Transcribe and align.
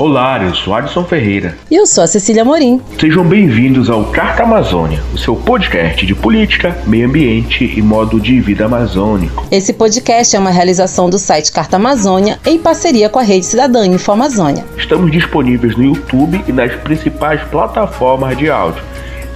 Olá, 0.00 0.42
eu 0.42 0.54
sou 0.54 0.72
Adson 0.72 1.04
Ferreira. 1.04 1.58
E 1.70 1.74
eu 1.74 1.84
sou 1.84 2.02
a 2.02 2.06
Cecília 2.06 2.42
Morim. 2.42 2.80
Sejam 2.98 3.22
bem-vindos 3.22 3.90
ao 3.90 4.06
Carta 4.06 4.44
Amazônia, 4.44 4.98
o 5.12 5.18
seu 5.18 5.36
podcast 5.36 6.06
de 6.06 6.14
política, 6.14 6.74
meio 6.86 7.06
ambiente 7.06 7.70
e 7.76 7.82
modo 7.82 8.18
de 8.18 8.40
vida 8.40 8.64
amazônico. 8.64 9.46
Esse 9.50 9.74
podcast 9.74 10.34
é 10.34 10.38
uma 10.38 10.50
realização 10.50 11.10
do 11.10 11.18
site 11.18 11.52
Carta 11.52 11.76
Amazônia 11.76 12.38
em 12.46 12.58
parceria 12.58 13.10
com 13.10 13.18
a 13.18 13.22
Rede 13.22 13.44
Cidadã 13.44 13.84
Info 13.84 14.10
Amazônia. 14.10 14.64
Estamos 14.74 15.12
disponíveis 15.12 15.76
no 15.76 15.84
YouTube 15.84 16.42
e 16.48 16.50
nas 16.50 16.72
principais 16.76 17.42
plataformas 17.50 18.38
de 18.38 18.48
áudio. 18.48 18.82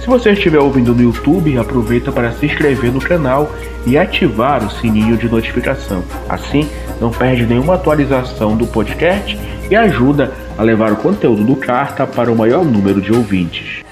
Se 0.01 0.07
você 0.07 0.31
estiver 0.31 0.59
ouvindo 0.59 0.95
no 0.95 1.03
YouTube, 1.03 1.59
aproveita 1.59 2.11
para 2.11 2.31
se 2.31 2.47
inscrever 2.47 2.91
no 2.91 2.99
canal 2.99 3.51
e 3.85 3.99
ativar 3.99 4.65
o 4.65 4.71
sininho 4.71 5.15
de 5.15 5.29
notificação. 5.29 6.03
Assim, 6.27 6.67
não 6.99 7.11
perde 7.11 7.45
nenhuma 7.45 7.75
atualização 7.75 8.55
do 8.55 8.65
podcast 8.65 9.37
e 9.69 9.75
ajuda 9.75 10.31
a 10.57 10.63
levar 10.63 10.91
o 10.91 10.97
conteúdo 10.97 11.43
do 11.43 11.55
Carta 11.55 12.05
para 12.05 12.31
o 12.31 12.35
maior 12.35 12.63
número 12.63 13.01
de 13.01 13.11
ouvintes. 13.11 13.83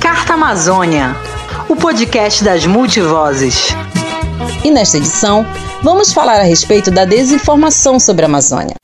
Carta 0.00 0.34
Amazônia, 0.34 1.14
o 1.68 1.76
podcast 1.76 2.42
das 2.42 2.66
multivozes. 2.66 3.74
E 4.64 4.70
nesta 4.70 4.96
edição, 4.96 5.46
vamos 5.82 6.12
falar 6.12 6.40
a 6.40 6.44
respeito 6.44 6.90
da 6.90 7.04
desinformação 7.04 8.00
sobre 8.00 8.24
a 8.24 8.28
Amazônia. 8.28 8.79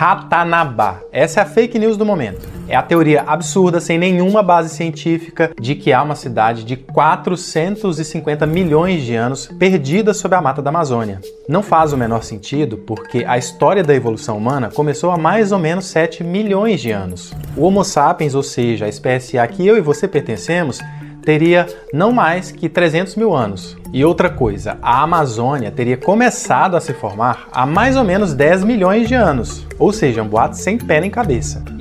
Ratanabá. 0.00 1.02
Essa 1.12 1.40
é 1.40 1.42
a 1.42 1.46
fake 1.46 1.78
news 1.78 1.98
do 1.98 2.06
momento. 2.06 2.48
É 2.66 2.74
a 2.74 2.80
teoria 2.80 3.20
absurda, 3.20 3.80
sem 3.80 3.98
nenhuma 3.98 4.42
base 4.42 4.74
científica, 4.74 5.50
de 5.60 5.74
que 5.74 5.92
há 5.92 6.02
uma 6.02 6.14
cidade 6.14 6.64
de 6.64 6.74
450 6.74 8.46
milhões 8.46 9.02
de 9.02 9.14
anos 9.14 9.48
perdida 9.58 10.14
sob 10.14 10.34
a 10.34 10.40
mata 10.40 10.62
da 10.62 10.70
Amazônia. 10.70 11.20
Não 11.46 11.62
faz 11.62 11.92
o 11.92 11.98
menor 11.98 12.22
sentido 12.22 12.78
porque 12.78 13.26
a 13.28 13.36
história 13.36 13.82
da 13.82 13.94
evolução 13.94 14.38
humana 14.38 14.70
começou 14.70 15.10
há 15.10 15.18
mais 15.18 15.52
ou 15.52 15.58
menos 15.58 15.84
7 15.84 16.24
milhões 16.24 16.80
de 16.80 16.90
anos. 16.90 17.34
O 17.54 17.64
Homo 17.64 17.84
sapiens, 17.84 18.34
ou 18.34 18.42
seja, 18.42 18.86
a 18.86 18.88
espécie 18.88 19.38
a 19.38 19.46
que 19.46 19.66
eu 19.66 19.76
e 19.76 19.82
você 19.82 20.08
pertencemos, 20.08 20.80
teria 21.24 21.66
não 21.92 22.12
mais 22.12 22.50
que 22.50 22.68
300 22.68 23.16
mil 23.16 23.34
anos. 23.34 23.76
E 23.92 24.04
outra 24.04 24.30
coisa, 24.30 24.78
a 24.82 25.02
Amazônia 25.02 25.70
teria 25.70 25.96
começado 25.96 26.76
a 26.76 26.80
se 26.80 26.92
formar 26.92 27.48
há 27.52 27.66
mais 27.66 27.96
ou 27.96 28.04
menos 28.04 28.34
10 28.34 28.64
milhões 28.64 29.08
de 29.08 29.14
anos, 29.14 29.66
ou 29.78 29.92
seja, 29.92 30.22
um 30.22 30.28
boato 30.28 30.56
sem 30.56 30.78
pé 30.78 31.00
nem 31.00 31.10
cabeça. 31.10 31.79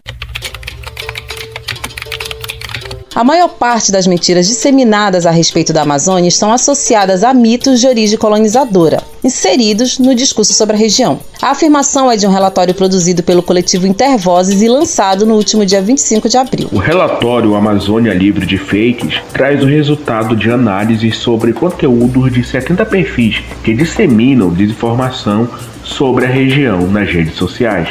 A 3.20 3.24
maior 3.26 3.50
parte 3.50 3.92
das 3.92 4.08
mentiras 4.08 4.48
disseminadas 4.48 5.26
a 5.26 5.30
respeito 5.30 5.74
da 5.74 5.82
Amazônia 5.82 6.30
estão 6.30 6.54
associadas 6.54 7.22
a 7.22 7.34
mitos 7.34 7.82
de 7.82 7.86
origem 7.86 8.18
colonizadora, 8.18 9.04
inseridos 9.22 10.00
no 10.00 10.16
discurso 10.16 10.54
sobre 10.54 10.78
a 10.78 10.80
região. 10.80 11.20
A 11.42 11.50
afirmação 11.50 12.10
é 12.10 12.16
de 12.16 12.26
um 12.26 12.32
relatório 12.32 12.74
produzido 12.74 13.22
pelo 13.22 13.44
coletivo 13.44 13.86
Intervozes 13.86 14.62
e 14.62 14.70
lançado 14.70 15.26
no 15.26 15.36
último 15.36 15.66
dia 15.66 15.82
25 15.82 16.30
de 16.30 16.38
abril. 16.38 16.70
O 16.72 16.78
relatório 16.78 17.56
Amazônia 17.56 18.14
Livre 18.14 18.46
de 18.46 18.58
Fakes 18.58 19.22
traz 19.34 19.62
o 19.62 19.68
resultado 19.68 20.34
de 20.34 20.50
análises 20.50 21.18
sobre 21.18 21.52
conteúdos 21.52 22.32
de 22.32 22.42
70 22.42 22.86
perfis 22.86 23.44
que 23.66 23.74
disseminam 23.74 24.50
desinformação 24.50 25.46
sobre 25.84 26.24
a 26.24 26.30
região 26.30 26.88
nas 26.88 27.10
redes 27.12 27.36
sociais. 27.36 27.90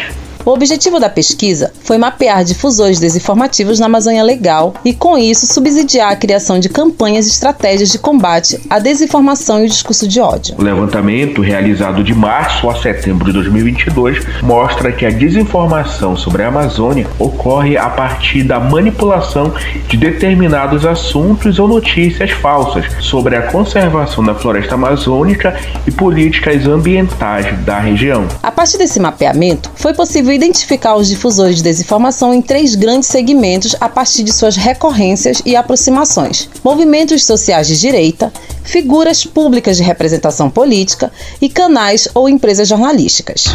O 0.49 0.53
objetivo 0.53 0.99
da 0.99 1.11
pesquisa 1.11 1.71
foi 1.83 1.99
mapear 1.99 2.43
difusores 2.43 2.99
desinformativos 2.99 3.79
na 3.79 3.85
Amazônia 3.85 4.23
Legal 4.23 4.73
e, 4.83 4.95
com 4.95 5.19
isso, 5.19 5.47
subsidiar 5.47 6.11
a 6.11 6.17
criação 6.17 6.59
de 6.59 6.71
campanhas 6.71 7.27
e 7.27 7.29
estratégias 7.29 7.91
de 7.91 7.99
combate 7.99 8.59
à 8.71 8.79
desinformação 8.79 9.61
e 9.61 9.67
o 9.67 9.69
discurso 9.69 10.09
de 10.09 10.19
ódio. 10.19 10.55
O 10.57 10.63
levantamento, 10.63 11.43
realizado 11.43 12.03
de 12.03 12.15
março 12.15 12.71
a 12.71 12.75
setembro 12.81 13.27
de 13.27 13.33
2022, 13.33 14.25
mostra 14.43 14.91
que 14.91 15.05
a 15.05 15.11
desinformação 15.11 16.17
sobre 16.17 16.43
a 16.43 16.49
Amazônia 16.49 17.07
ocorre 17.19 17.77
a 17.77 17.91
partir 17.91 18.43
da 18.43 18.59
manipulação 18.59 19.53
de 19.87 19.99
determinados 19.99 20.87
assuntos 20.87 21.59
ou 21.59 21.69
notícias 21.69 22.31
falsas 22.31 22.87
sobre 23.01 23.37
a 23.37 23.43
conservação 23.43 24.25
da 24.25 24.35
floresta 24.35 24.77
amazônica 24.77 25.61
e 25.87 25.91
políticas 25.91 26.67
ambientais 26.67 27.55
da 27.67 27.79
região. 27.79 28.27
A 28.43 28.51
partir 28.51 28.79
desse 28.79 28.99
mapeamento, 28.99 29.71
foi 29.75 29.93
possível 29.93 30.38
identificar 30.39 30.95
os 30.95 31.09
difusores 31.09 31.57
de 31.57 31.65
desinformação 31.65 32.33
em 32.33 32.41
três 32.41 32.77
grandes 32.77 33.09
segmentos 33.09 33.75
a 33.81 33.89
partir 33.89 34.23
de 34.23 34.33
suas 34.33 34.57
recorrências 34.57 35.43
e 35.45 35.57
aproximações: 35.57 36.49
movimentos 36.63 37.25
sociais 37.25 37.67
de 37.67 37.79
direita, 37.79 38.33
figuras 38.63 39.25
públicas 39.25 39.77
de 39.77 39.83
representação 39.83 40.49
política 40.49 41.11
e 41.43 41.49
canais 41.49 42.09
ou 42.15 42.29
empresas 42.29 42.69
jornalísticas. 42.69 43.47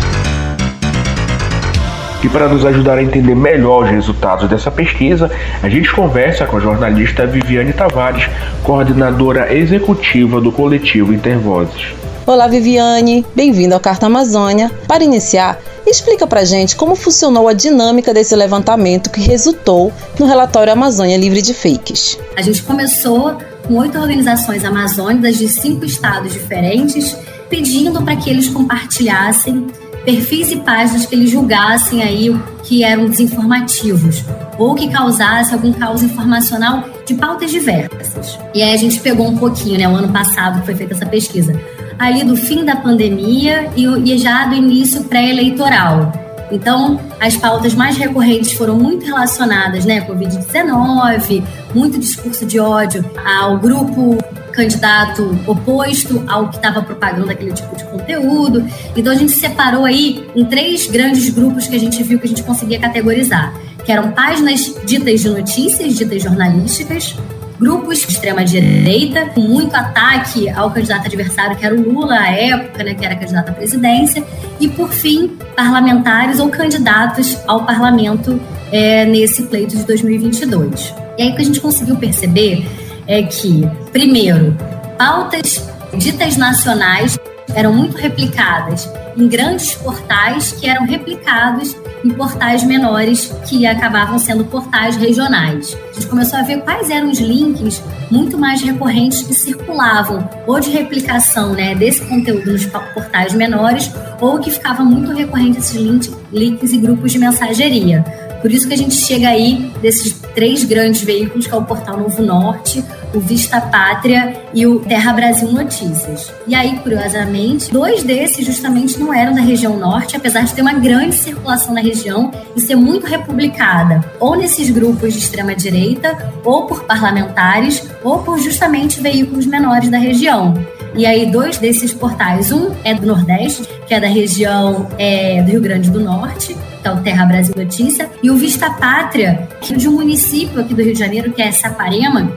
E 2.21 2.29
para 2.29 2.47
nos 2.47 2.65
ajudar 2.65 2.97
a 2.97 3.03
entender 3.03 3.35
melhor 3.35 3.83
os 3.83 3.89
resultados 3.89 4.49
dessa 4.49 4.71
pesquisa, 4.71 5.29
a 5.61 5.67
gente 5.67 5.91
conversa 5.91 6.45
com 6.45 6.57
a 6.57 6.59
jornalista 6.59 7.25
Viviane 7.25 7.73
Tavares, 7.73 8.29
coordenadora 8.63 9.53
executiva 9.53 10.39
do 10.39 10.51
coletivo 10.51 11.13
Intervozes. 11.13 12.02
Olá, 12.25 12.47
Viviane, 12.47 13.25
bem-vindo 13.35 13.73
ao 13.73 13.81
Carta 13.81 14.05
Amazônia. 14.05 14.71
Para 14.87 15.03
iniciar, 15.03 15.59
explica 15.85 16.25
pra 16.25 16.45
gente 16.45 16.73
como 16.73 16.95
funcionou 16.95 17.49
a 17.49 17.53
dinâmica 17.53 18.13
desse 18.13 18.33
levantamento 18.33 19.09
que 19.09 19.19
resultou 19.19 19.91
no 20.17 20.25
relatório 20.25 20.71
Amazônia 20.71 21.17
Livre 21.17 21.41
de 21.41 21.53
Fakes. 21.53 22.17
A 22.37 22.41
gente 22.41 22.63
começou 22.63 23.35
com 23.67 23.73
oito 23.75 23.99
organizações 23.99 24.63
amazônicas 24.63 25.37
de 25.37 25.49
cinco 25.49 25.83
estados 25.83 26.31
diferentes, 26.31 27.13
pedindo 27.49 28.01
para 28.01 28.15
que 28.15 28.29
eles 28.29 28.47
compartilhassem 28.47 29.67
perfis 30.05 30.49
e 30.51 30.55
páginas 30.55 31.05
que 31.05 31.15
eles 31.15 31.29
julgassem 31.29 32.03
aí 32.03 32.33
que 32.63 32.85
eram 32.85 33.09
desinformativos 33.09 34.23
ou 34.57 34.75
que 34.75 34.89
causasse 34.89 35.53
algum 35.53 35.73
caos 35.73 36.01
informacional 36.01 36.85
de 37.05 37.15
pautas 37.15 37.51
diversas. 37.51 38.39
E 38.53 38.61
aí 38.61 38.73
a 38.73 38.77
gente 38.77 39.01
pegou 39.01 39.27
um 39.27 39.37
pouquinho, 39.37 39.77
né, 39.77 39.89
o 39.89 39.95
ano 39.95 40.11
passado 40.11 40.63
foi 40.65 40.73
feita 40.73 40.93
essa 40.93 41.05
pesquisa, 41.05 41.53
ali 41.97 42.23
do 42.23 42.35
fim 42.35 42.63
da 42.65 42.75
pandemia 42.75 43.69
e, 43.75 44.17
já 44.17 44.45
do 44.45 44.55
início 44.55 45.03
pré-eleitoral. 45.03 46.11
Então, 46.51 46.99
as 47.19 47.35
pautas 47.35 47.73
mais 47.73 47.97
recorrentes 47.97 48.53
foram 48.53 48.77
muito 48.77 49.05
relacionadas, 49.05 49.85
né, 49.85 50.01
Covid-19, 50.01 51.43
muito 51.73 51.97
discurso 51.97 52.45
de 52.45 52.59
ódio 52.59 53.03
ao 53.25 53.57
grupo 53.57 54.17
candidato 54.51 55.35
oposto 55.47 56.23
ao 56.27 56.47
que 56.49 56.57
estava 56.57 56.81
propagando 56.83 57.31
aquele 57.31 57.51
tipo 57.51 57.75
de 57.75 57.83
conteúdo. 57.85 58.63
Então 58.95 59.11
a 59.11 59.15
gente 59.15 59.31
separou 59.31 59.83
aí 59.83 60.29
em 60.35 60.45
três 60.45 60.85
grandes 60.87 61.29
grupos 61.29 61.67
que 61.67 61.75
a 61.75 61.79
gente 61.79 62.01
viu 62.03 62.19
que 62.19 62.25
a 62.25 62.29
gente 62.29 62.43
conseguia 62.43 62.79
categorizar, 62.79 63.53
que 63.83 63.91
eram 63.91 64.11
páginas 64.11 64.75
ditas 64.85 65.21
de 65.21 65.29
notícias, 65.29 65.95
ditas 65.95 66.21
jornalísticas, 66.21 67.15
grupos 67.63 67.99
de 67.99 68.11
extrema-direita, 68.11 69.27
com 69.27 69.39
muito 69.39 69.73
ataque 69.73 70.49
ao 70.49 70.69
candidato 70.69 71.07
adversário, 71.07 71.55
que 71.55 71.65
era 71.65 71.73
o 71.73 71.81
Lula 71.81 72.19
à 72.19 72.29
época, 72.29 72.83
né, 72.83 72.93
que 72.93 73.05
era 73.05 73.15
candidato 73.15 73.49
à 73.49 73.53
presidência, 73.53 74.23
e, 74.59 74.67
por 74.67 74.91
fim, 74.91 75.29
parlamentares 75.55 76.39
ou 76.39 76.49
candidatos 76.49 77.37
ao 77.47 77.65
parlamento 77.65 78.39
é, 78.71 79.05
nesse 79.05 79.43
pleito 79.43 79.77
de 79.77 79.83
2022. 79.85 80.93
E 81.17 81.23
aí 81.23 81.31
o 81.31 81.35
que 81.35 81.41
a 81.41 81.45
gente 81.45 81.61
conseguiu 81.61 81.95
perceber 81.95 82.65
é 83.07 83.23
que, 83.23 83.67
primeiro, 83.91 84.57
pautas 84.97 85.65
ditas 85.97 86.35
nacionais 86.35 87.17
eram 87.55 87.71
muito 87.71 87.95
replicadas 87.97 88.89
em 89.15 89.27
grandes 89.27 89.75
portais 89.75 90.51
que 90.53 90.67
eram 90.67 90.85
replicados 90.85 91.75
em 92.03 92.09
portais 92.09 92.63
menores 92.63 93.33
que 93.47 93.65
acabavam 93.65 94.19
sendo 94.19 94.45
portais 94.45 94.95
regionais. 94.95 95.77
A 95.91 95.93
gente 95.93 96.07
começou 96.07 96.39
a 96.39 96.43
ver 96.43 96.61
quais 96.61 96.89
eram 96.89 97.09
os 97.09 97.19
links 97.19 97.81
muito 98.11 98.37
mais 98.37 98.61
recorrentes 98.61 99.21
que 99.21 99.33
circulavam, 99.33 100.27
ou 100.45 100.59
de 100.59 100.69
replicação 100.69 101.53
né, 101.53 101.73
desse 101.73 102.01
conteúdo 102.05 102.51
nos 102.51 102.65
portais 102.65 103.33
menores, 103.33 103.91
ou 104.19 104.39
que 104.39 104.51
ficava 104.51 104.83
muito 104.83 105.11
recorrente 105.11 105.59
esses 105.59 105.75
links, 105.75 106.11
links 106.31 106.73
e 106.73 106.77
grupos 106.77 107.11
de 107.11 107.19
mensageria. 107.19 108.03
Por 108.43 108.51
isso 108.51 108.67
que 108.67 108.73
a 108.73 108.77
gente 108.77 108.95
chega 108.95 109.29
aí 109.29 109.71
desses 109.81 110.19
três 110.35 110.65
grandes 110.65 111.01
veículos, 111.01 111.47
que 111.47 111.53
é 111.53 111.57
o 111.57 111.63
Portal 111.63 111.97
Novo 111.97 112.21
Norte, 112.21 112.83
o 113.13 113.19
Vista 113.21 113.61
Pátria 113.61 114.35
e 114.53 114.67
o 114.67 114.79
Terra 114.79 115.13
Brasil 115.13 115.49
Notícias. 115.49 116.29
E 116.45 116.53
aí, 116.53 116.77
curiosamente, 116.79 117.71
dois 117.71 118.03
desses 118.03 118.45
justamente 118.45 118.99
não 118.99 119.13
eram 119.13 119.33
da 119.33 119.39
região 119.39 119.77
norte, 119.77 120.17
apesar 120.17 120.41
de 120.41 120.53
ter 120.53 120.61
uma 120.61 120.73
grande 120.73 121.15
circulação 121.15 121.73
na 121.73 121.79
região 121.79 122.31
e 122.53 122.59
ser 122.59 122.75
muito 122.75 123.07
republicada, 123.07 124.03
ou 124.19 124.35
nesses 124.35 124.69
grupos 124.69 125.13
de 125.13 125.19
extrema 125.19 125.55
direita, 125.55 126.33
ou 126.43 126.65
por 126.65 126.83
parlamentares, 126.83 127.87
ou 128.03 128.19
por 128.19 128.37
justamente 128.39 128.99
veículos 128.99 129.45
menores 129.45 129.89
da 129.89 129.97
região. 129.97 130.53
E 130.95 131.05
aí, 131.05 131.31
dois 131.31 131.57
desses 131.57 131.91
portais, 131.91 132.51
um 132.51 132.71
é 132.83 132.93
do 132.93 133.05
Nordeste, 133.05 133.67
que 133.87 133.93
é 133.93 133.99
da 133.99 134.07
região 134.07 134.87
é, 134.97 135.41
do 135.41 135.51
Rio 135.51 135.61
Grande 135.61 135.89
do 135.89 135.99
Norte, 135.99 136.55
que 136.81 136.87
é 136.87 136.91
o 136.91 136.97
Terra 136.97 137.25
Brasil 137.25 137.53
Notícia, 137.57 138.09
e 138.21 138.29
o 138.29 138.35
Vista 138.35 138.69
Pátria, 138.69 139.47
que 139.59 139.73
é 139.73 139.77
de 139.77 139.87
um 139.87 139.93
município 139.93 140.61
aqui 140.61 140.73
do 140.73 140.83
Rio 140.83 140.93
de 140.93 140.99
Janeiro, 140.99 141.31
que 141.31 141.41
é 141.41 141.51
Saparema, 141.51 142.31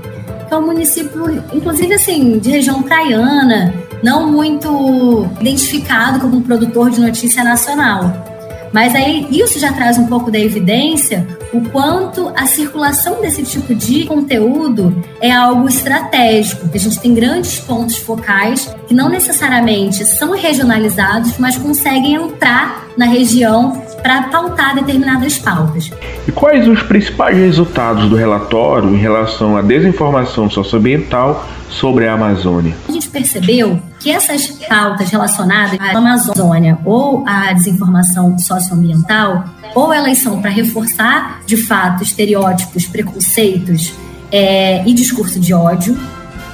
que 0.49 0.55
é 0.55 0.57
um 0.57 0.65
município, 0.65 1.45
inclusive 1.53 1.95
assim, 1.95 2.39
de 2.39 2.51
região 2.51 2.83
praiana, 2.83 3.75
não 4.03 4.31
muito 4.31 5.29
identificado 5.41 6.21
como 6.21 6.41
produtor 6.41 6.91
de 6.91 7.01
notícia 7.01 7.45
nacional. 7.45 8.36
Mas 8.73 8.95
aí 8.95 9.27
isso 9.31 9.59
já 9.59 9.73
traz 9.73 9.99
um 9.99 10.07
pouco 10.07 10.31
da 10.31 10.39
evidência 10.39 11.27
o 11.53 11.61
quanto 11.71 12.33
a 12.37 12.47
circulação 12.47 13.21
desse 13.21 13.43
tipo 13.43 13.75
de 13.75 14.05
conteúdo 14.05 15.03
é 15.21 15.31
algo 15.31 15.69
estratégico. 15.69 16.69
A 16.73 16.79
gente 16.79 16.99
tem 17.01 17.15
grandes 17.15 17.61
pontos 17.61 17.97
focais 17.97 18.75
que 18.87 18.95
não 18.95 19.09
necessariamente 19.09 20.05
são 20.05 20.33
regionalizados, 20.33 21.39
mas 21.39 21.57
conseguem 21.57 22.15
entrar 22.15 22.87
na 22.97 23.07
região 23.07 23.83
para 24.03 24.25
pautar 24.25 24.75
determinadas 24.75 25.39
pautas. 25.39 25.91
E 26.27 26.33
quais 26.33 26.69
os 26.69 26.83
principais 26.83 27.37
resultados 27.37 28.09
do 28.09 28.17
relatório 28.17 28.95
em 28.95 28.99
relação 28.99 29.57
à 29.57 29.63
desinformação 29.63 30.51
socioambiental 30.51 31.47
sobre 31.71 32.07
a 32.07 32.15
Amazônia? 32.15 32.75
A 32.89 32.93
gente 32.93 33.09
percebeu 33.09 33.81
que 34.07 34.13
essas 34.13 34.47
pautas 34.47 35.11
relacionadas 35.11 35.77
à 35.81 35.99
Amazônia 35.99 36.79
ou 36.85 37.25
à 37.27 37.53
desinformação 37.53 38.39
socioambiental, 38.39 39.45
ou 39.75 39.93
elas 39.93 40.19
são 40.19 40.41
para 40.41 40.49
reforçar, 40.49 41.41
de 41.45 41.57
fato, 41.57 42.05
estereótipos, 42.05 42.87
preconceitos 42.87 43.93
é, 44.31 44.89
e 44.89 44.95
discurso 44.95 45.41
de 45.41 45.53
ódio, 45.53 45.99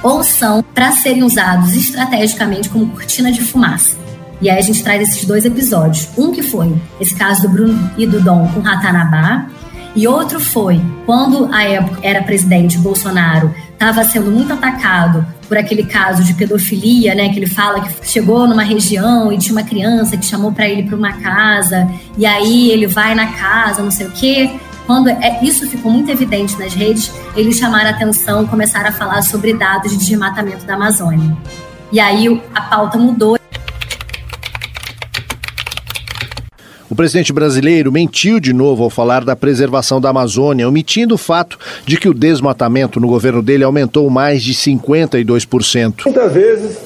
ou 0.01 0.23
são 0.23 0.63
para 0.63 0.93
serem 0.93 1.21
usados 1.21 1.75
estrategicamente 1.75 2.69
como 2.69 2.87
cortina 2.87 3.31
de 3.31 3.43
fumaça. 3.43 3.97
E 4.41 4.49
aí 4.49 4.57
a 4.57 4.61
gente 4.61 4.83
traz 4.83 5.07
esses 5.07 5.23
dois 5.23 5.45
episódios. 5.45 6.09
Um 6.17 6.31
que 6.31 6.41
foi 6.41 6.75
esse 6.99 7.13
caso 7.13 7.43
do 7.43 7.49
Bruno 7.49 7.91
e 7.95 8.07
do 8.07 8.19
Dom 8.19 8.47
com 8.47 8.61
Ratanabá, 8.61 9.47
e 9.95 10.07
outro 10.07 10.39
foi 10.39 10.81
quando 11.05 11.53
a 11.53 11.63
época 11.65 11.99
era 12.01 12.23
presidente 12.23 12.79
Bolsonaro 12.79 13.53
estava 13.73 14.03
sendo 14.05 14.31
muito 14.31 14.51
atacado 14.51 15.23
por 15.53 15.59
aquele 15.59 15.83
caso 15.83 16.23
de 16.23 16.33
pedofilia, 16.33 17.13
né? 17.13 17.29
Que 17.29 17.37
ele 17.37 17.45
fala 17.45 17.79
que 17.81 18.09
chegou 18.09 18.47
numa 18.47 18.63
região 18.63 19.31
e 19.31 19.37
tinha 19.37 19.53
uma 19.53 19.61
criança 19.61 20.17
que 20.17 20.25
chamou 20.25 20.51
para 20.51 20.67
ele 20.67 20.81
para 20.81 20.97
uma 20.97 21.13
casa 21.13 21.87
e 22.17 22.25
aí 22.25 22.71
ele 22.71 22.87
vai 22.87 23.13
na 23.13 23.33
casa, 23.33 23.83
não 23.83 23.91
sei 23.91 24.07
o 24.07 24.11
quê. 24.11 24.49
Quando 24.87 25.09
é, 25.09 25.39
isso 25.43 25.69
ficou 25.69 25.91
muito 25.91 26.09
evidente 26.09 26.57
nas 26.57 26.73
redes, 26.73 27.11
eles 27.35 27.55
chamaram 27.55 27.85
a 27.85 27.91
atenção, 27.91 28.47
começaram 28.47 28.89
a 28.89 28.91
falar 28.91 29.21
sobre 29.21 29.53
dados 29.53 29.91
de 29.91 30.03
desmatamento 30.03 30.65
da 30.65 30.73
Amazônia. 30.73 31.37
E 31.91 31.99
aí 31.99 32.41
a 32.55 32.61
pauta 32.61 32.97
mudou. 32.97 33.42
O 36.93 36.95
presidente 36.95 37.33
brasileiro 37.33 37.91
mentiu 37.91 38.39
de 38.39 38.53
novo 38.53 38.83
ao 38.83 38.89
falar 38.91 39.25
da 39.25 39.35
preservação 39.35 39.99
da 39.99 40.09
Amazônia, 40.09 40.69
omitindo 40.69 41.15
o 41.15 41.17
fato 41.17 41.57
de 41.87 41.97
que 41.97 42.07
o 42.07 42.13
desmatamento 42.13 42.99
no 42.99 43.07
governo 43.07 43.41
dele 43.41 43.63
aumentou 43.63 44.07
mais 44.11 44.43
de 44.43 44.53
52%. 44.53 46.05
Muitas 46.05 46.31
vezes 46.31 46.77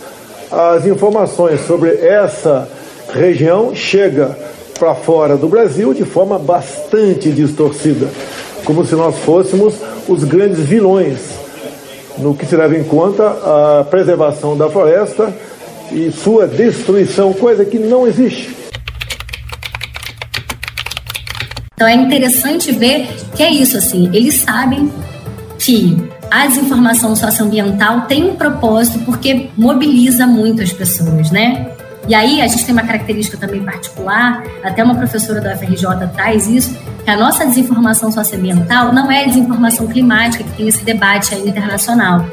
as 0.50 0.86
informações 0.88 1.60
sobre 1.68 1.90
essa 1.90 2.70
região 3.14 3.76
chegam 3.76 4.34
para 4.80 4.96
fora 4.96 5.36
do 5.36 5.50
Brasil 5.50 5.94
de 5.94 6.06
forma 6.06 6.40
bastante 6.40 7.30
distorcida, 7.30 8.08
como 8.64 8.86
se 8.86 8.96
nós 8.96 9.14
fôssemos 9.26 9.74
os 10.08 10.24
grandes 10.24 10.60
vilões 10.60 11.20
no 12.18 12.34
que 12.34 12.46
se 12.46 12.56
leva 12.56 12.78
em 12.78 12.84
conta 12.86 13.28
a 13.28 13.84
preservação 13.84 14.56
da 14.56 14.70
floresta 14.70 15.36
e 15.92 16.10
sua 16.14 16.48
destruição, 16.48 17.34
coisa 17.34 17.66
que 17.66 17.78
não 17.78 18.08
existe. 18.08 18.57
Então 21.78 21.88
é 21.88 21.94
interessante 21.94 22.72
ver 22.72 23.08
que 23.36 23.44
é 23.44 23.52
isso 23.52 23.78
assim, 23.78 24.10
eles 24.12 24.42
sabem 24.42 24.92
que 25.60 25.96
a 26.32 26.48
desinformação 26.48 27.16
socioambiental 27.16 28.02
tem 28.08 28.32
um 28.32 28.36
propósito 28.36 28.98
porque 29.06 29.52
mobiliza 29.56 30.26
muito 30.26 30.60
as 30.60 30.74
pessoas, 30.74 31.30
né? 31.30 31.72
E 32.08 32.16
aí 32.16 32.42
a 32.42 32.48
gente 32.48 32.66
tem 32.66 32.74
uma 32.74 32.82
característica 32.82 33.38
também 33.38 33.62
particular, 33.62 34.44
até 34.64 34.84
uma 34.84 34.96
professora 34.96 35.40
da 35.40 35.56
FRJ 35.56 35.86
traz 36.16 36.48
isso, 36.48 36.76
que 37.06 37.12
a 37.12 37.16
nossa 37.16 37.46
desinformação 37.46 38.12
socioambiental 38.12 38.92
não 38.92 39.12
é 39.12 39.26
desinformação 39.26 39.86
climática, 39.86 40.44
que 40.44 40.58
tem 40.58 40.68
esse 40.68 40.84
debate 40.84 41.36
aí 41.36 41.48
internacional. 41.48 42.26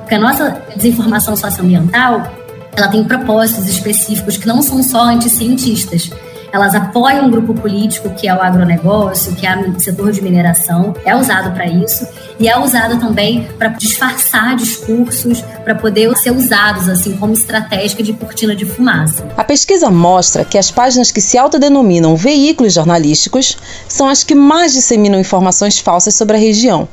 Porque 0.00 0.16
a 0.16 0.20
nossa 0.20 0.60
desinformação 0.76 1.34
socioambiental, 1.34 2.30
ela 2.76 2.88
tem 2.88 3.02
propósitos 3.04 3.66
específicos 3.66 4.36
que 4.36 4.46
não 4.46 4.60
são 4.60 4.82
só 4.82 5.04
anticientistas 5.04 6.10
elas 6.52 6.74
apoiam 6.74 7.26
um 7.26 7.30
grupo 7.30 7.54
político 7.54 8.10
que 8.10 8.28
é 8.28 8.34
o 8.34 8.42
agronegócio, 8.42 9.34
que 9.34 9.46
é 9.46 9.56
o 9.56 9.80
setor 9.80 10.12
de 10.12 10.20
mineração, 10.20 10.94
é 11.04 11.16
usado 11.16 11.52
para 11.52 11.66
isso. 11.66 12.06
E 12.38 12.48
é 12.48 12.58
usado 12.58 13.00
também 13.00 13.48
para 13.58 13.68
disfarçar 13.68 14.54
discursos, 14.56 15.42
para 15.64 15.74
poder 15.74 16.14
ser 16.18 16.32
usados 16.32 16.88
assim 16.88 17.16
como 17.16 17.32
estratégia 17.32 18.02
de 18.02 18.12
cortina 18.12 18.54
de 18.54 18.66
fumaça. 18.66 19.26
A 19.36 19.44
pesquisa 19.44 19.90
mostra 19.90 20.44
que 20.44 20.58
as 20.58 20.70
páginas 20.70 21.10
que 21.10 21.20
se 21.20 21.38
autodenominam 21.38 22.14
veículos 22.14 22.74
jornalísticos 22.74 23.56
são 23.88 24.08
as 24.08 24.22
que 24.22 24.34
mais 24.34 24.74
disseminam 24.74 25.18
informações 25.18 25.78
falsas 25.78 26.14
sobre 26.14 26.36
a 26.36 26.40
região 26.40 26.88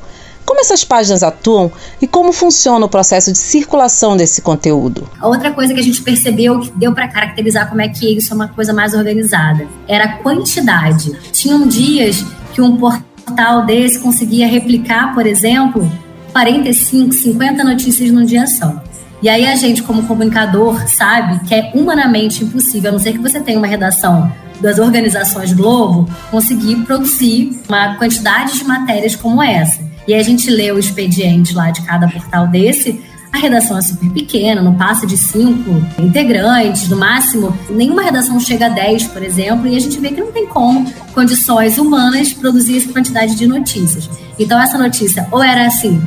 como 0.50 0.62
essas 0.62 0.82
páginas 0.82 1.22
atuam 1.22 1.70
e 2.02 2.08
como 2.08 2.32
funciona 2.32 2.84
o 2.84 2.88
processo 2.88 3.30
de 3.30 3.38
circulação 3.38 4.16
desse 4.16 4.42
conteúdo? 4.42 5.08
A 5.20 5.28
outra 5.28 5.52
coisa 5.52 5.72
que 5.72 5.78
a 5.78 5.82
gente 5.82 6.02
percebeu 6.02 6.58
que 6.58 6.72
deu 6.72 6.92
para 6.92 7.06
caracterizar 7.06 7.68
como 7.68 7.80
é 7.80 7.88
que 7.88 8.16
isso 8.16 8.32
é 8.32 8.34
uma 8.34 8.48
coisa 8.48 8.72
mais 8.72 8.92
organizada 8.92 9.68
era 9.86 10.06
a 10.06 10.12
quantidade. 10.16 11.16
Tinham 11.30 11.68
dias 11.68 12.26
que 12.52 12.60
um 12.60 12.76
portal 12.76 13.64
desse 13.64 14.00
conseguia 14.00 14.48
replicar, 14.48 15.14
por 15.14 15.24
exemplo, 15.24 15.88
45, 16.32 17.12
50 17.12 17.62
notícias 17.62 18.10
num 18.10 18.24
dia 18.24 18.44
só. 18.48 18.82
E 19.22 19.28
aí 19.28 19.46
a 19.46 19.54
gente, 19.54 19.84
como 19.84 20.02
comunicador, 20.02 20.84
sabe 20.88 21.46
que 21.46 21.54
é 21.54 21.70
humanamente 21.76 22.42
impossível, 22.42 22.90
a 22.90 22.92
não 22.94 22.98
ser 22.98 23.12
que 23.12 23.18
você 23.18 23.38
tenha 23.38 23.56
uma 23.56 23.68
redação 23.68 24.32
das 24.60 24.80
organizações 24.80 25.52
Globo, 25.52 26.10
conseguir 26.28 26.74
produzir 26.84 27.56
uma 27.68 27.94
quantidade 27.94 28.58
de 28.58 28.64
matérias 28.64 29.14
como 29.14 29.40
essa 29.40 29.89
e 30.10 30.14
a 30.14 30.22
gente 30.24 30.50
lê 30.50 30.72
o 30.72 30.78
expediente 30.78 31.54
lá 31.54 31.70
de 31.70 31.82
cada 31.82 32.08
portal 32.08 32.48
desse, 32.48 33.00
a 33.32 33.38
redação 33.38 33.78
é 33.78 33.80
super 33.80 34.10
pequena, 34.10 34.60
não 34.60 34.74
passa 34.74 35.06
de 35.06 35.16
cinco 35.16 35.70
integrantes, 36.02 36.88
no 36.88 36.96
máximo, 36.96 37.56
nenhuma 37.70 38.02
redação 38.02 38.40
chega 38.40 38.66
a 38.66 38.68
dez, 38.70 39.04
por 39.06 39.22
exemplo, 39.22 39.68
e 39.68 39.76
a 39.76 39.78
gente 39.78 40.00
vê 40.00 40.08
que 40.08 40.20
não 40.20 40.32
tem 40.32 40.48
como 40.48 40.92
condições 41.14 41.78
humanas 41.78 42.32
produzir 42.32 42.78
essa 42.78 42.92
quantidade 42.92 43.36
de 43.36 43.46
notícias. 43.46 44.10
Então, 44.36 44.60
essa 44.60 44.76
notícia 44.76 45.28
ou 45.30 45.40
era 45.40 45.64
assim, 45.68 46.02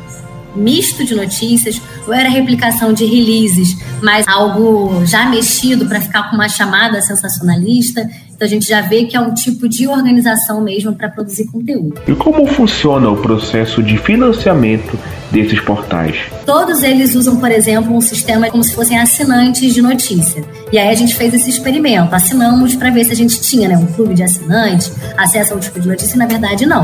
misto 0.55 1.03
de 1.03 1.15
notícias, 1.15 1.81
ou 2.07 2.13
era 2.13 2.29
replicação 2.29 2.93
de 2.93 3.05
releases, 3.05 3.77
mas 4.01 4.27
algo 4.27 5.05
já 5.05 5.25
mexido 5.29 5.85
para 5.85 6.01
ficar 6.01 6.29
com 6.29 6.35
uma 6.35 6.49
chamada 6.49 7.01
sensacionalista. 7.01 8.07
Então 8.35 8.45
a 8.45 8.49
gente 8.49 8.67
já 8.67 8.81
vê 8.81 9.05
que 9.05 9.15
é 9.15 9.19
um 9.19 9.33
tipo 9.33 9.69
de 9.69 9.87
organização 9.87 10.61
mesmo 10.61 10.93
para 10.93 11.09
produzir 11.09 11.45
conteúdo. 11.47 12.01
E 12.07 12.13
como 12.15 12.45
funciona 12.47 13.09
o 13.09 13.17
processo 13.17 13.81
de 13.81 13.97
financiamento 13.97 14.97
desses 15.31 15.59
portais? 15.59 16.15
Todos 16.45 16.83
eles 16.83 17.15
usam, 17.15 17.37
por 17.37 17.51
exemplo, 17.51 17.95
um 17.95 18.01
sistema 18.01 18.49
como 18.49 18.63
se 18.63 18.73
fossem 18.73 18.99
assinantes 18.99 19.73
de 19.73 19.81
notícia. 19.81 20.43
E 20.71 20.77
aí 20.77 20.89
a 20.89 20.95
gente 20.95 21.15
fez 21.15 21.33
esse 21.33 21.49
experimento. 21.49 22.13
Assinamos 22.13 22.75
para 22.75 22.89
ver 22.89 23.05
se 23.05 23.11
a 23.11 23.15
gente 23.15 23.39
tinha 23.39 23.69
né, 23.69 23.77
um 23.77 23.85
clube 23.85 24.13
de 24.13 24.23
assinantes, 24.23 24.91
acesso 25.17 25.53
ao 25.53 25.59
tipo 25.59 25.79
de 25.79 25.87
notícia, 25.87 26.15
e 26.15 26.19
na 26.19 26.25
verdade 26.25 26.65
não. 26.65 26.83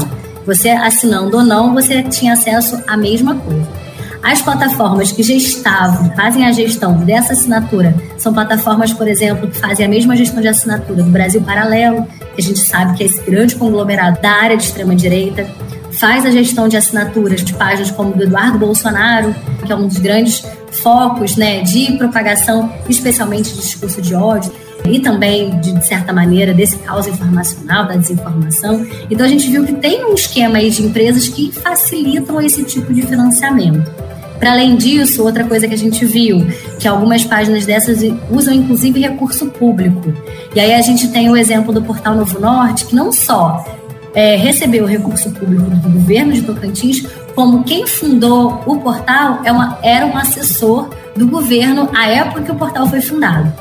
Você 0.49 0.69
assinando 0.69 1.37
ou 1.37 1.43
não, 1.43 1.75
você 1.75 2.01
tinha 2.01 2.33
acesso 2.33 2.81
à 2.87 2.97
mesma 2.97 3.35
coisa. 3.35 3.67
As 4.23 4.41
plataformas 4.41 5.11
que 5.11 5.21
gestavam, 5.21 6.09
fazem 6.15 6.43
a 6.43 6.51
gestão 6.51 6.97
dessa 6.97 7.33
assinatura, 7.33 7.95
são 8.17 8.33
plataformas, 8.33 8.91
por 8.91 9.07
exemplo, 9.07 9.47
que 9.47 9.59
fazem 9.59 9.85
a 9.85 9.89
mesma 9.89 10.15
gestão 10.15 10.41
de 10.41 10.47
assinatura 10.47 11.03
do 11.03 11.11
Brasil 11.11 11.39
Paralelo, 11.41 12.03
que 12.33 12.41
a 12.41 12.43
gente 12.43 12.61
sabe 12.61 12.97
que 12.97 13.03
é 13.03 13.05
esse 13.05 13.21
grande 13.21 13.55
conglomerado 13.57 14.19
da 14.23 14.31
área 14.31 14.57
de 14.57 14.63
extrema-direita, 14.63 15.45
faz 15.91 16.25
a 16.25 16.31
gestão 16.31 16.67
de 16.67 16.77
assinaturas 16.77 17.43
de 17.43 17.53
páginas 17.53 17.91
como 17.91 18.11
do 18.13 18.23
Eduardo 18.23 18.57
Bolsonaro, 18.57 19.35
que 19.63 19.71
é 19.71 19.75
um 19.75 19.85
dos 19.85 19.99
grandes 19.99 20.43
focos 20.81 21.35
né, 21.35 21.61
de 21.61 21.95
propagação, 21.95 22.73
especialmente 22.89 23.53
de 23.53 23.61
discurso 23.61 24.01
de 24.01 24.15
ódio 24.15 24.51
e 24.85 24.99
também, 24.99 25.59
de 25.59 25.85
certa 25.85 26.13
maneira, 26.13 26.53
desse 26.53 26.77
caos 26.77 27.07
informacional, 27.07 27.87
da 27.87 27.95
desinformação. 27.95 28.85
Então, 29.09 29.25
a 29.25 29.29
gente 29.29 29.49
viu 29.49 29.65
que 29.65 29.73
tem 29.73 30.05
um 30.05 30.13
esquema 30.13 30.57
aí 30.57 30.69
de 30.69 30.83
empresas 30.83 31.27
que 31.27 31.51
facilitam 31.51 32.41
esse 32.41 32.63
tipo 32.63 32.93
de 32.93 33.01
financiamento. 33.01 33.91
Para 34.39 34.53
além 34.53 34.77
disso, 34.77 35.23
outra 35.23 35.43
coisa 35.43 35.67
que 35.67 35.73
a 35.73 35.77
gente 35.77 36.05
viu, 36.05 36.47
que 36.79 36.87
algumas 36.87 37.25
páginas 37.25 37.65
dessas 37.65 37.99
usam 38.31 38.53
inclusive 38.53 39.01
recurso 39.01 39.47
público. 39.47 40.13
E 40.55 40.59
aí 40.59 40.73
a 40.73 40.81
gente 40.81 41.09
tem 41.09 41.29
o 41.29 41.35
exemplo 41.35 41.73
do 41.73 41.81
Portal 41.81 42.15
Novo 42.15 42.39
Norte, 42.39 42.85
que 42.85 42.95
não 42.95 43.11
só 43.11 43.65
é, 44.13 44.37
recebeu 44.37 44.85
o 44.85 44.87
recurso 44.87 45.29
público 45.31 45.69
do 45.69 45.89
governo 45.89 46.31
de 46.31 46.41
Tocantins, 46.41 47.05
como 47.35 47.63
quem 47.63 47.85
fundou 47.85 48.63
o 48.65 48.77
portal 48.77 49.41
é 49.43 49.51
uma, 49.51 49.77
era 49.83 50.05
um 50.05 50.17
assessor 50.17 50.89
do 51.15 51.27
governo 51.27 51.89
à 51.93 52.07
época 52.07 52.41
que 52.41 52.51
o 52.51 52.55
portal 52.55 52.87
foi 52.87 53.01
fundado. 53.01 53.51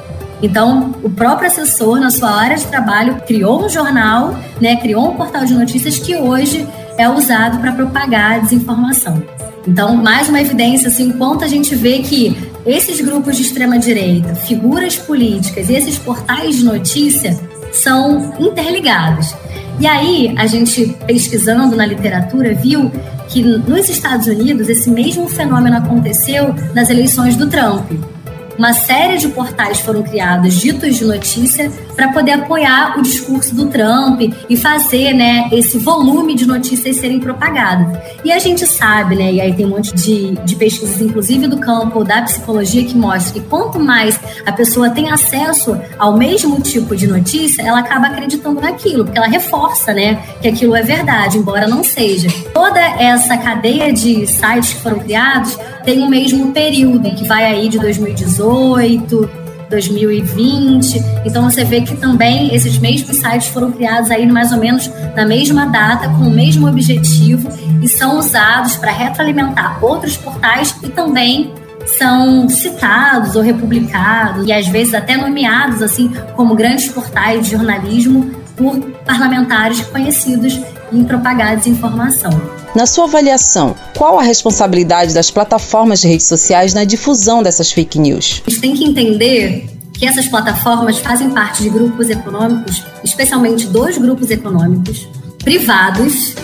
Então, 0.42 0.94
o 1.02 1.10
próprio 1.10 1.48
assessor, 1.48 1.98
na 1.98 2.10
sua 2.10 2.30
área 2.30 2.56
de 2.56 2.66
trabalho, 2.66 3.20
criou 3.26 3.64
um 3.64 3.68
jornal, 3.68 4.36
né, 4.60 4.76
criou 4.76 5.10
um 5.10 5.16
portal 5.16 5.44
de 5.44 5.54
notícias 5.54 5.98
que 5.98 6.16
hoje 6.16 6.66
é 6.96 7.08
usado 7.08 7.58
para 7.58 7.72
propagar 7.72 8.32
a 8.32 8.38
desinformação. 8.38 9.22
Então, 9.66 9.96
mais 9.96 10.28
uma 10.28 10.40
evidência, 10.40 10.88
assim, 10.88 11.08
enquanto 11.08 11.44
a 11.44 11.48
gente 11.48 11.74
vê 11.74 11.98
que 11.98 12.36
esses 12.64 13.00
grupos 13.00 13.36
de 13.36 13.42
extrema-direita, 13.42 14.34
figuras 14.34 14.96
políticas 14.96 15.68
e 15.68 15.74
esses 15.74 15.98
portais 15.98 16.56
de 16.56 16.64
notícia 16.64 17.38
são 17.72 18.32
interligados. 18.38 19.34
E 19.80 19.86
aí, 19.86 20.34
a 20.38 20.46
gente 20.46 20.96
pesquisando 21.06 21.76
na 21.76 21.84
literatura 21.84 22.54
viu 22.54 22.90
que 23.28 23.42
nos 23.42 23.88
Estados 23.88 24.26
Unidos 24.26 24.68
esse 24.68 24.90
mesmo 24.90 25.28
fenômeno 25.28 25.76
aconteceu 25.76 26.54
nas 26.74 26.88
eleições 26.88 27.36
do 27.36 27.46
Trump 27.46 27.92
uma 28.58 28.72
série 28.72 29.18
de 29.18 29.28
portais 29.28 29.78
foram 29.80 30.02
criados, 30.02 30.54
ditos 30.54 30.96
de 30.96 31.04
notícia, 31.04 31.70
para 31.94 32.12
poder 32.12 32.32
apoiar 32.32 32.98
o 32.98 33.02
discurso 33.02 33.54
do 33.54 33.66
Trump 33.66 34.20
e 34.48 34.56
fazer 34.56 35.12
né, 35.12 35.48
esse 35.52 35.78
volume 35.78 36.34
de 36.34 36.44
notícias 36.44 36.96
serem 36.96 37.20
propagadas. 37.20 37.96
E 38.24 38.32
a 38.32 38.38
gente 38.38 38.66
sabe, 38.66 39.14
né, 39.14 39.32
e 39.32 39.40
aí 39.40 39.54
tem 39.54 39.64
um 39.64 39.70
monte 39.70 39.94
de, 39.94 40.32
de 40.44 40.56
pesquisas, 40.56 41.00
inclusive 41.00 41.46
do 41.46 41.58
campo 41.58 42.02
da 42.02 42.22
psicologia, 42.22 42.84
que 42.84 42.96
mostra 42.96 43.34
que 43.34 43.46
quanto 43.48 43.78
mais 43.78 44.18
a 44.44 44.50
pessoa 44.50 44.90
tem 44.90 45.08
acesso 45.08 45.80
ao 45.96 46.16
mesmo 46.16 46.60
tipo 46.60 46.96
de 46.96 47.06
notícia, 47.06 47.62
ela 47.62 47.78
acaba 47.78 48.08
acreditando 48.08 48.60
naquilo, 48.60 49.04
porque 49.04 49.18
ela 49.18 49.28
reforça 49.28 49.94
né, 49.94 50.20
que 50.42 50.48
aquilo 50.48 50.74
é 50.74 50.82
verdade, 50.82 51.38
embora 51.38 51.68
não 51.68 51.84
seja. 51.84 52.28
Toda 52.52 52.80
essa 52.80 53.36
cadeia 53.38 53.92
de 53.92 54.26
sites 54.26 54.72
que 54.74 54.80
foram 54.80 54.98
criados 54.98 55.56
tem 55.84 56.02
o 56.02 56.08
mesmo 56.08 56.52
período, 56.52 57.10
que 57.14 57.26
vai 57.26 57.44
aí 57.44 57.68
de 57.68 57.78
2018, 57.78 58.47
2020. 59.68 61.04
Então 61.24 61.48
você 61.48 61.64
vê 61.64 61.80
que 61.82 61.96
também 61.96 62.54
esses 62.54 62.78
mesmos 62.78 63.16
sites 63.16 63.48
foram 63.48 63.70
criados 63.70 64.10
aí 64.10 64.26
mais 64.26 64.52
ou 64.52 64.58
menos 64.58 64.90
na 65.14 65.26
mesma 65.26 65.66
data, 65.66 66.08
com 66.08 66.24
o 66.24 66.30
mesmo 66.30 66.66
objetivo 66.68 67.48
e 67.82 67.88
são 67.88 68.18
usados 68.18 68.76
para 68.76 68.90
retroalimentar 68.90 69.82
outros 69.84 70.16
portais 70.16 70.74
e 70.82 70.88
também 70.88 71.52
são 71.98 72.48
citados 72.48 73.34
ou 73.34 73.42
republicados 73.42 74.46
e 74.46 74.52
às 74.52 74.66
vezes 74.68 74.92
até 74.92 75.16
nomeados 75.16 75.80
assim 75.80 76.12
como 76.36 76.54
grandes 76.54 76.88
portais 76.88 77.46
de 77.46 77.52
jornalismo 77.52 78.30
por 78.56 78.78
parlamentares 79.06 79.80
conhecidos 79.82 80.60
em 80.92 81.04
propagar 81.04 81.56
desinformação. 81.56 82.30
Na 82.74 82.86
sua 82.86 83.04
avaliação, 83.04 83.74
qual 83.96 84.18
a 84.18 84.22
responsabilidade 84.22 85.14
das 85.14 85.30
plataformas 85.30 86.00
de 86.00 86.08
redes 86.08 86.26
sociais 86.26 86.74
na 86.74 86.84
difusão 86.84 87.42
dessas 87.42 87.72
fake 87.72 87.98
news? 87.98 88.42
A 88.46 88.50
gente 88.50 88.60
tem 88.60 88.74
que 88.74 88.84
entender 88.84 89.68
que 89.92 90.06
essas 90.06 90.28
plataformas 90.28 90.98
fazem 90.98 91.30
parte 91.30 91.62
de 91.62 91.70
grupos 91.70 92.08
econômicos, 92.08 92.84
especialmente 93.02 93.66
dois 93.66 93.98
grupos 93.98 94.30
econômicos 94.30 95.08
privados 95.42 96.34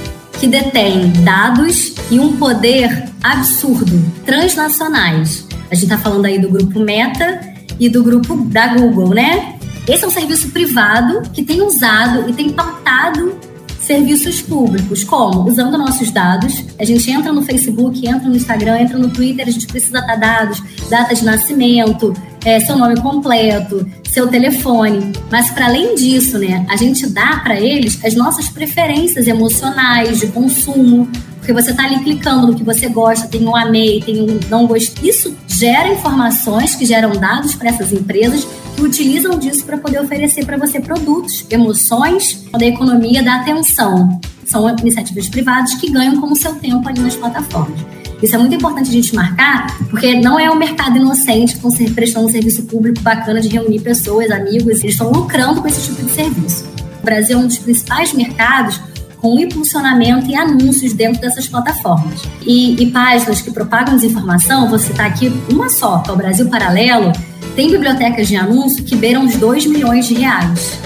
que 0.40 0.46
detêm 0.46 1.10
dados 1.22 1.94
e 2.10 2.18
um 2.18 2.36
poder 2.36 3.08
absurdo, 3.22 4.02
transnacionais. 4.24 5.46
A 5.70 5.74
gente 5.74 5.84
está 5.84 5.98
falando 5.98 6.24
aí 6.26 6.38
do 6.38 6.48
grupo 6.48 6.80
Meta 6.80 7.40
e 7.78 7.88
do 7.88 8.02
grupo 8.02 8.36
da 8.36 8.74
Google, 8.74 9.14
né? 9.14 9.56
Esse 9.86 10.04
é 10.04 10.06
um 10.06 10.10
serviço 10.10 10.48
privado 10.48 11.22
que 11.32 11.44
tem 11.44 11.62
usado 11.62 12.28
e 12.28 12.32
tem 12.32 12.50
pautado 12.50 13.38
serviços 13.84 14.40
públicos, 14.42 15.04
como? 15.04 15.48
Usando 15.48 15.76
nossos 15.78 16.10
dados. 16.10 16.64
A 16.78 16.84
gente 16.84 17.10
entra 17.10 17.32
no 17.32 17.42
Facebook, 17.42 18.06
entra 18.06 18.28
no 18.28 18.36
Instagram, 18.36 18.80
entra 18.80 18.98
no 18.98 19.10
Twitter, 19.10 19.46
a 19.46 19.50
gente 19.50 19.66
precisa 19.66 20.00
dar 20.00 20.16
dados, 20.16 20.62
data 20.88 21.14
de 21.14 21.24
nascimento, 21.24 22.14
é, 22.44 22.60
seu 22.60 22.76
nome 22.76 23.00
completo, 23.00 23.86
seu 24.10 24.26
telefone. 24.26 25.12
Mas 25.30 25.50
para 25.50 25.66
além 25.66 25.94
disso, 25.94 26.38
né, 26.38 26.66
a 26.68 26.76
gente 26.76 27.06
dá 27.08 27.40
para 27.42 27.60
eles 27.60 28.02
as 28.04 28.14
nossas 28.14 28.48
preferências 28.48 29.26
emocionais 29.26 30.20
de 30.20 30.28
consumo, 30.28 31.08
porque 31.36 31.52
você 31.52 31.72
está 31.72 31.84
ali 31.84 32.02
clicando 32.02 32.46
no 32.46 32.54
que 32.54 32.64
você 32.64 32.88
gosta, 32.88 33.28
tem 33.28 33.46
um 33.46 33.54
amei, 33.54 34.00
tem 34.00 34.22
um 34.22 34.40
não 34.48 34.66
gostei. 34.66 35.10
Isso 35.10 35.36
gera 35.46 35.88
informações 35.88 36.74
que 36.74 36.86
geram 36.86 37.12
dados 37.12 37.54
para 37.54 37.68
essas 37.68 37.92
empresas 37.92 38.46
que 38.74 38.82
utilizam 38.82 39.38
disso 39.38 39.64
para 39.64 39.78
poder 39.78 40.00
oferecer 40.00 40.44
para 40.44 40.56
você 40.56 40.80
produtos, 40.80 41.46
emoções 41.50 42.44
da 42.52 42.66
economia 42.66 43.22
da 43.22 43.36
atenção. 43.36 44.20
São 44.44 44.68
iniciativas 44.78 45.28
privadas 45.28 45.74
que 45.74 45.90
ganham 45.90 46.20
como 46.20 46.36
seu 46.36 46.54
tempo 46.56 46.88
ali 46.88 47.00
nas 47.00 47.16
plataformas. 47.16 47.78
Isso 48.22 48.34
é 48.34 48.38
muito 48.38 48.54
importante 48.54 48.88
a 48.88 48.92
gente 48.92 49.14
marcar, 49.14 49.78
porque 49.90 50.14
não 50.20 50.38
é 50.38 50.50
um 50.50 50.54
mercado 50.54 50.96
inocente 50.96 51.56
que 51.56 51.66
estão 51.66 51.94
prestando 51.94 52.26
um 52.26 52.30
serviço 52.30 52.62
público 52.64 53.00
bacana 53.00 53.40
de 53.40 53.48
reunir 53.48 53.80
pessoas, 53.80 54.30
amigos, 54.30 54.80
eles 54.80 54.94
estão 54.94 55.10
lucrando 55.10 55.60
com 55.60 55.68
esse 55.68 55.82
tipo 55.82 56.02
de 56.02 56.10
serviço. 56.10 56.64
O 57.02 57.04
Brasil 57.04 57.38
é 57.38 57.42
um 57.42 57.46
dos 57.46 57.58
principais 57.58 58.12
mercados 58.14 58.80
com 59.24 59.40
impulsionamento 59.40 60.26
e 60.26 60.36
anúncios 60.36 60.92
dentro 60.92 61.18
dessas 61.18 61.46
plataformas. 61.46 62.20
E, 62.42 62.74
e 62.78 62.90
páginas 62.90 63.40
que 63.40 63.50
propagam 63.50 63.96
desinformação, 63.96 64.68
vou 64.68 64.78
citar 64.78 65.06
aqui 65.06 65.32
uma 65.48 65.70
só, 65.70 66.00
que 66.00 66.10
é 66.10 66.12
o 66.12 66.16
Brasil 66.16 66.46
Paralelo, 66.50 67.10
tem 67.56 67.70
bibliotecas 67.70 68.28
de 68.28 68.36
anúncio 68.36 68.84
que 68.84 68.94
beiram 68.94 69.24
os 69.24 69.34
2 69.36 69.64
milhões 69.64 70.06
de 70.06 70.12
reais 70.12 70.78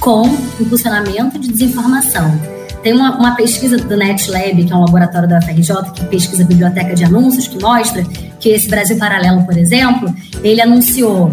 com 0.00 0.36
impulsionamento 0.58 1.38
de 1.38 1.46
desinformação. 1.46 2.36
Tem 2.82 2.92
uma, 2.92 3.16
uma, 3.16 3.36
pesquisa 3.36 3.76
do 3.76 3.96
NetLab, 3.96 4.64
que 4.64 4.72
é 4.72 4.74
um 4.74 4.80
laboratório 4.80 5.28
da 5.28 5.38
UFRJ, 5.38 5.92
que 5.94 6.04
pesquisa 6.06 6.42
biblioteca 6.42 6.92
de 6.92 7.04
anúncios, 7.04 7.46
que 7.46 7.62
mostra 7.62 8.02
que 8.40 8.48
esse 8.48 8.68
Brasil 8.68 8.96
Paralelo, 8.98 9.44
por 9.44 9.56
exemplo, 9.56 10.12
ele 10.42 10.60
anunciou 10.60 11.32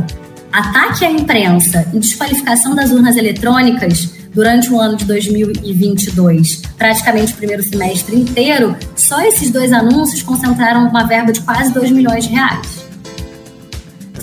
ataque 0.53 1.03
à 1.03 1.09
imprensa 1.09 1.87
e 1.91 1.97
desqualificação 1.97 2.75
das 2.75 2.91
urnas 2.91 3.15
eletrônicas 3.15 4.16
durante 4.37 4.71
o 4.71 4.79
ano 4.79 4.95
de 4.95 5.03
2022, 5.05 6.61
praticamente 6.77 7.33
o 7.33 7.37
primeiro 7.37 7.63
semestre 7.63 8.15
inteiro, 8.15 8.77
só 8.95 9.19
esses 9.25 9.49
dois 9.49 9.73
anúncios 9.73 10.21
concentraram 10.21 10.87
uma 10.87 11.07
verba 11.07 11.33
de 11.33 11.41
quase 11.41 11.73
2 11.73 11.89
milhões 11.89 12.25
de 12.25 12.35
reais. 12.35 12.86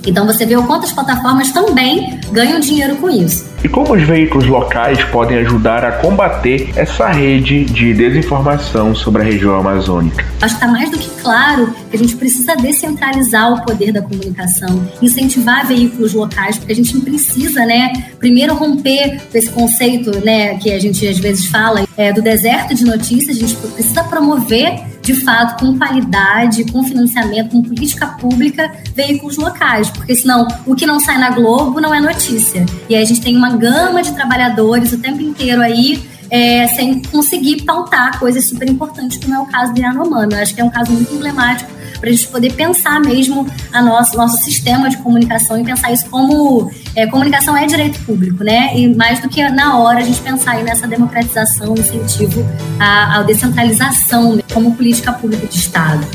Então 0.07 0.27
você 0.27 0.45
vê 0.45 0.57
o 0.57 0.63
quanto 0.65 0.85
as 0.85 0.93
plataformas 0.93 1.51
também 1.51 2.21
ganham 2.31 2.61
dinheiro 2.61 2.97
com 2.97 3.09
isso. 3.11 3.55
E 3.65 3.69
como 3.69 3.95
os 3.95 4.03
veículos 4.03 4.47
locais 4.47 5.03
podem 5.05 5.39
ajudar 5.39 5.87
a 5.87 5.93
combater 5.93 6.71
essa 6.77 7.09
rede 7.09 7.65
de 7.65 7.95
desinformação 7.95 8.95
sobre 8.95 9.23
a 9.23 9.25
região 9.25 9.59
amazônica? 9.59 10.23
Acho 10.43 10.59
que 10.59 10.63
está 10.63 10.67
mais 10.71 10.91
do 10.91 10.99
que 10.99 11.09
claro 11.23 11.75
que 11.91 11.97
a 11.97 11.99
gente 11.99 12.15
precisa 12.17 12.55
descentralizar 12.57 13.55
o 13.55 13.65
poder 13.65 13.91
da 13.91 14.03
comunicação, 14.03 14.87
incentivar 15.01 15.67
veículos 15.67 16.13
locais, 16.13 16.59
porque 16.59 16.73
a 16.73 16.77
gente 16.77 17.01
precisa, 17.01 17.65
né, 17.65 17.91
primeiro 18.19 18.55
romper 18.55 19.23
esse 19.33 19.49
conceito, 19.49 20.11
né, 20.23 20.59
que 20.59 20.71
a 20.71 20.79
gente 20.79 21.09
às 21.09 21.19
vezes 21.19 21.47
fala 21.47 21.85
é, 21.97 22.13
do 22.13 22.21
deserto 22.21 22.75
de 22.75 22.85
notícias, 22.85 23.35
a 23.35 23.41
gente 23.41 23.57
precisa 23.57 24.05
promover 24.05 24.94
de 25.05 25.15
fato, 25.15 25.61
com 25.61 25.77
qualidade, 25.77 26.65
com 26.65 26.83
financiamento, 26.83 27.51
com 27.51 27.63
política 27.63 28.07
pública, 28.07 28.73
veículos 28.95 29.37
locais, 29.37 29.91
porque 29.91 30.15
senão 30.15 30.49
o 30.67 30.75
que 30.75 30.87
não 30.87 30.99
sai 30.99 31.19
na 31.19 31.31
Globo 31.31 31.79
não 31.79 31.95
é 31.95 32.01
notícia. 32.01 32.65
E 32.89 32.97
aí 32.97 33.03
a 33.03 33.05
gente 33.05 33.21
tem 33.21 33.37
uma 33.37 33.55
gama 33.55 34.03
de 34.03 34.13
trabalhadores 34.13 34.93
o 34.93 34.99
tempo 34.99 35.21
inteiro 35.21 35.61
aí 35.61 36.03
é, 36.31 36.67
sem 36.69 37.03
conseguir 37.03 37.63
pautar 37.65 38.19
coisas 38.19 38.49
super 38.49 38.69
importantes, 38.69 39.19
como 39.19 39.35
é 39.35 39.39
o 39.39 39.47
caso 39.47 39.75
do 39.75 39.81
Yanomami. 39.81 40.33
Eu 40.33 40.41
acho 40.41 40.55
que 40.55 40.61
é 40.63 40.65
um 40.65 40.71
caso 40.71 40.91
muito 40.91 41.15
emblemático 41.15 41.71
para 42.05 42.11
a 42.11 42.13
gente 42.13 42.29
poder 42.29 42.53
pensar 42.53 43.01
mesmo 43.01 43.47
a 43.73 43.81
nosso, 43.81 44.15
nosso 44.15 44.37
sistema 44.45 44.91
de 44.91 44.99
comunicação 44.99 45.59
e 45.59 45.65
pensar 45.65 45.91
isso 45.91 46.05
como 46.11 46.71
é, 46.95 47.07
comunicação 47.07 47.57
é 47.57 47.65
direito 47.65 47.99
público, 48.01 48.45
né? 48.45 48.77
E 48.77 48.95
mais 48.95 49.21
do 49.21 49.29
que 49.31 49.43
na 49.49 49.79
hora 49.79 50.01
a 50.01 50.03
gente 50.03 50.21
pensar 50.21 50.53
aí 50.53 50.63
nessa 50.63 50.87
democratização, 50.87 51.73
incentivo 51.73 52.47
à, 52.79 53.21
à 53.21 53.23
descentralização 53.23 54.39
como 54.53 54.75
política 54.75 55.15
pública 55.15 55.47
de 55.47 55.57
Estado. 55.57 56.07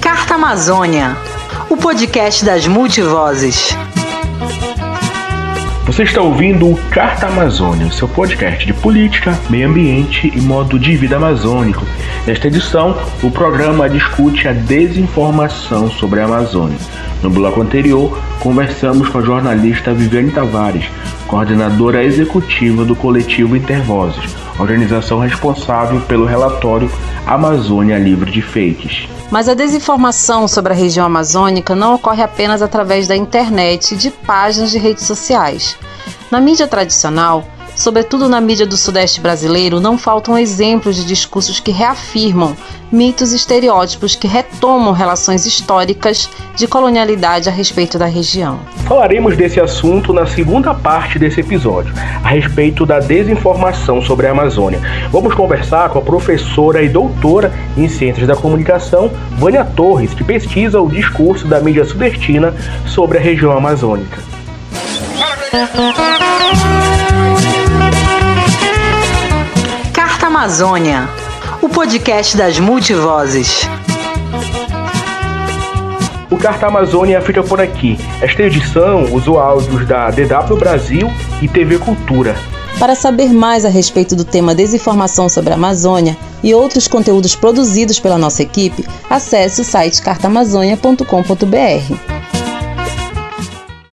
Carta 0.00 0.34
Amazônia, 0.34 1.14
o 1.68 1.76
podcast 1.76 2.42
das 2.42 2.66
multivozes. 2.66 3.76
Você 5.90 6.04
está 6.04 6.22
ouvindo 6.22 6.70
o 6.70 6.76
Carta 6.88 7.26
Amazônia, 7.26 7.90
seu 7.90 8.06
podcast 8.06 8.64
de 8.64 8.72
política, 8.72 9.36
meio 9.50 9.68
ambiente 9.68 10.32
e 10.32 10.40
modo 10.40 10.78
de 10.78 10.96
vida 10.96 11.16
amazônico. 11.16 11.84
Nesta 12.24 12.46
edição, 12.46 12.96
o 13.24 13.28
programa 13.28 13.90
discute 13.90 14.46
a 14.46 14.52
desinformação 14.52 15.90
sobre 15.90 16.20
a 16.20 16.26
Amazônia. 16.26 16.78
No 17.24 17.28
bloco 17.28 17.60
anterior, 17.60 18.16
conversamos 18.38 19.08
com 19.08 19.18
a 19.18 19.22
jornalista 19.22 19.92
Viviane 19.92 20.30
Tavares, 20.30 20.84
coordenadora 21.26 22.04
executiva 22.04 22.84
do 22.84 22.94
coletivo 22.94 23.56
Intervozes, 23.56 24.36
organização 24.60 25.18
responsável 25.18 26.00
pelo 26.02 26.26
relatório 26.26 26.90
Amazônia 27.26 27.98
Livre 27.98 28.30
de 28.30 28.42
Fakes. 28.42 29.08
Mas 29.30 29.48
a 29.48 29.54
desinformação 29.54 30.46
sobre 30.46 30.72
a 30.72 30.76
região 30.76 31.06
amazônica 31.06 31.74
não 31.74 31.94
ocorre 31.94 32.22
apenas 32.22 32.60
através 32.60 33.08
da 33.08 33.16
internet 33.16 33.94
e 33.94 33.96
de 33.96 34.10
páginas 34.10 34.70
de 34.70 34.78
redes 34.78 35.04
sociais. 35.04 35.76
Na 36.30 36.40
mídia 36.40 36.66
tradicional, 36.66 37.44
Sobretudo 37.80 38.28
na 38.28 38.42
mídia 38.42 38.66
do 38.66 38.76
Sudeste 38.76 39.22
brasileiro, 39.22 39.80
não 39.80 39.96
faltam 39.96 40.36
exemplos 40.36 40.96
de 40.96 41.06
discursos 41.06 41.60
que 41.60 41.70
reafirmam 41.70 42.54
mitos 42.92 43.32
e 43.32 43.36
estereótipos 43.36 44.14
que 44.14 44.28
retomam 44.28 44.92
relações 44.92 45.46
históricas 45.46 46.28
de 46.54 46.66
colonialidade 46.66 47.48
a 47.48 47.52
respeito 47.52 47.98
da 47.98 48.04
região. 48.04 48.60
Falaremos 48.86 49.34
desse 49.34 49.58
assunto 49.58 50.12
na 50.12 50.26
segunda 50.26 50.74
parte 50.74 51.18
desse 51.18 51.40
episódio, 51.40 51.94
a 52.22 52.28
respeito 52.28 52.84
da 52.84 53.00
desinformação 53.00 54.02
sobre 54.02 54.26
a 54.26 54.32
Amazônia. 54.32 54.82
Vamos 55.10 55.34
conversar 55.34 55.88
com 55.88 56.00
a 56.00 56.02
professora 56.02 56.82
e 56.82 56.88
doutora 56.90 57.50
em 57.78 57.88
Ciências 57.88 58.26
da 58.26 58.36
Comunicação, 58.36 59.10
Vânia 59.38 59.64
Torres, 59.64 60.12
que 60.12 60.22
pesquisa 60.22 60.78
o 60.78 60.90
discurso 60.90 61.46
da 61.46 61.58
mídia 61.60 61.86
sudestina 61.86 62.54
sobre 62.84 63.16
a 63.16 63.20
região 63.22 63.52
amazônica. 63.52 64.18
Amazônia, 70.40 71.06
o 71.60 71.68
podcast 71.68 72.34
das 72.34 72.58
multivozes. 72.58 73.60
O 76.30 76.38
Carta 76.38 76.66
Amazônia 76.66 77.20
fica 77.20 77.42
por 77.42 77.60
aqui. 77.60 77.98
Esta 78.22 78.44
edição 78.44 79.12
usou 79.12 79.38
áudios 79.38 79.86
da 79.86 80.10
DW 80.10 80.56
Brasil 80.56 81.12
e 81.42 81.48
TV 81.48 81.76
Cultura. 81.76 82.34
Para 82.78 82.94
saber 82.94 83.34
mais 83.34 83.66
a 83.66 83.68
respeito 83.68 84.16
do 84.16 84.24
tema 84.24 84.54
desinformação 84.54 85.28
sobre 85.28 85.52
a 85.52 85.56
Amazônia 85.56 86.16
e 86.42 86.54
outros 86.54 86.88
conteúdos 86.88 87.36
produzidos 87.36 88.00
pela 88.00 88.16
nossa 88.16 88.42
equipe, 88.42 88.88
acesse 89.10 89.60
o 89.60 89.64
site 89.64 90.00
cartaamazônia.com.br. 90.00 92.09